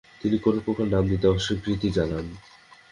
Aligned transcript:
তিনি 0.21 0.37
কোন 0.37 0.55
প্রকার 0.59 0.87
নাম 0.87 1.03
দিতে 1.07 1.25
অস্বীকৃতি 1.27 1.87
জানান। 1.89 2.25